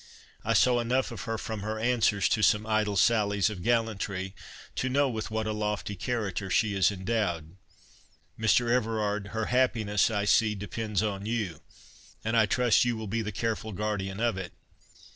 [0.43, 4.33] I saw enough of her from her answers to some idle sallies of gallantry,
[4.77, 7.55] to know with what a lofty character she is endowed.
[8.39, 8.67] Mr.
[8.67, 11.61] Everard, her happiness I see depends on you,
[12.23, 14.53] and I trust you will be the careful guardian of it.